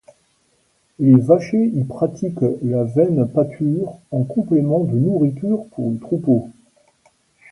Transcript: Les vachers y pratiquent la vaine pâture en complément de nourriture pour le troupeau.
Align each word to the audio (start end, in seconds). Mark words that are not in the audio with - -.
Les 0.97 1.13
vachers 1.13 1.67
y 1.75 1.83
pratiquent 1.83 2.43
la 2.63 2.83
vaine 2.83 3.27
pâture 3.27 3.99
en 4.09 4.23
complément 4.23 4.83
de 4.83 4.97
nourriture 4.97 5.63
pour 5.73 5.91
le 5.91 5.99
troupeau. 5.99 6.49